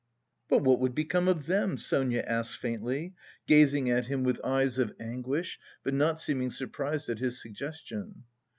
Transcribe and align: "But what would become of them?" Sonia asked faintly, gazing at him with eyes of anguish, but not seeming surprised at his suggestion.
"But 0.49 0.63
what 0.63 0.79
would 0.79 0.95
become 0.95 1.27
of 1.27 1.45
them?" 1.45 1.77
Sonia 1.77 2.21
asked 2.25 2.57
faintly, 2.57 3.13
gazing 3.45 3.87
at 3.91 4.07
him 4.07 4.23
with 4.23 4.43
eyes 4.43 4.79
of 4.79 4.95
anguish, 4.99 5.59
but 5.83 5.93
not 5.93 6.19
seeming 6.19 6.49
surprised 6.49 7.07
at 7.07 7.19
his 7.19 7.39
suggestion. 7.39 8.23